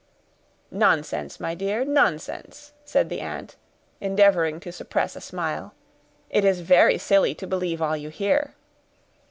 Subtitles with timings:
[0.71, 3.55] "Nonsense, my dear, nonsense," said the aunt,
[3.99, 5.75] endeavoring to suppress a smile;
[6.31, 8.55] "it is very silly to believe all you hear."